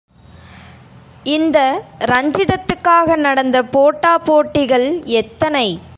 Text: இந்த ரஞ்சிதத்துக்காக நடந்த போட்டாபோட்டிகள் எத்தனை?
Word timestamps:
இந்த 1.25 1.57
ரஞ்சிதத்துக்காக 2.11 3.15
நடந்த 3.17 3.63
போட்டாபோட்டிகள் 3.63 4.87
எத்தனை? 5.05 5.67